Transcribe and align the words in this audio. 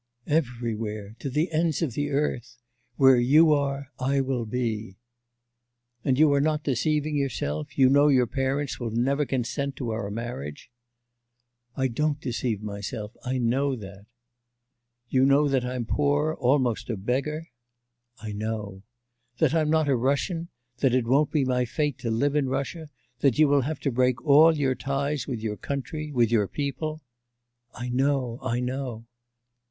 'Everywhere, 0.25 1.15
to 1.19 1.29
the 1.29 1.51
ends 1.51 1.83
of 1.83 1.93
the 1.93 2.09
earth. 2.09 2.57
Where 2.95 3.17
you 3.17 3.53
are, 3.53 3.91
I 3.99 4.19
will 4.19 4.47
be.' 4.47 4.97
'And 6.03 6.17
you 6.17 6.33
are 6.33 6.41
not 6.41 6.63
deceiving 6.63 7.15
yourself, 7.15 7.77
you 7.77 7.87
know 7.87 8.07
your 8.07 8.25
parents 8.25 8.79
will 8.79 8.89
never 8.89 9.27
consent 9.27 9.75
to 9.75 9.91
our 9.91 10.09
marriage?' 10.09 10.71
'I 11.75 11.87
don't 11.89 12.19
deceive 12.19 12.63
myself; 12.63 13.15
I 13.23 13.37
know 13.37 13.75
that.' 13.75 14.07
'You 15.07 15.23
know 15.23 15.47
that 15.47 15.63
I'm 15.63 15.85
poor 15.85 16.33
almost 16.33 16.89
a 16.89 16.97
beggar.' 16.97 17.51
'I 18.23 18.31
know.' 18.31 18.83
'That 19.37 19.53
I'm 19.53 19.69
not 19.69 19.87
a 19.87 19.95
Russian, 19.95 20.49
that 20.79 20.95
it 20.95 21.05
won't 21.05 21.29
be 21.29 21.45
my 21.45 21.63
fate 21.63 21.99
to 21.99 22.09
live 22.09 22.35
in 22.35 22.49
Russia, 22.49 22.89
that 23.19 23.37
you 23.37 23.47
will 23.47 23.61
have 23.61 23.79
to 23.81 23.91
break 23.91 24.19
all 24.25 24.55
your 24.57 24.73
ties 24.73 25.27
with 25.27 25.41
your 25.41 25.57
country, 25.57 26.11
with 26.11 26.31
your 26.31 26.47
people.' 26.47 27.03
'I 27.75 27.89
know, 27.89 28.39
I 28.41 28.59
know. 28.59 29.05